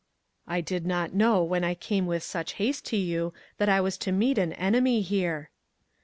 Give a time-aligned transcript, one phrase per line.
[0.47, 3.99] "I did not know, when I came with such haste to you, that I was
[3.99, 5.51] to meet an enemy here."